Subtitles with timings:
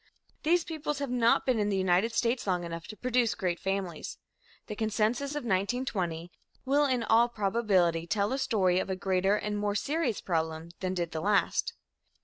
[0.41, 4.17] These peoples have not been in the United States long enough to produce great families.
[4.65, 6.31] The census of 1920
[6.65, 10.95] will in all probability tell a story of a greater and more serious problem than
[10.95, 11.75] did the last.